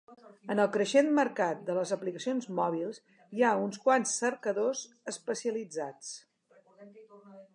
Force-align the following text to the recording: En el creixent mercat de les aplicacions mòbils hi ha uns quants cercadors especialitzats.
En 0.51 0.59
el 0.61 0.69
creixent 0.75 1.09
mercat 1.17 1.59
de 1.67 1.75
les 1.79 1.91
aplicacions 1.95 2.47
mòbils 2.61 2.97
hi 3.39 3.45
ha 3.49 3.53
uns 3.67 3.79
quants 3.85 4.15
cercadors 4.23 4.83
especialitzats. 5.13 6.11